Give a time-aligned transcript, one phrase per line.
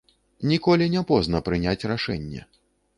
[0.51, 2.41] Ніколі не позна прыняць рашэнне.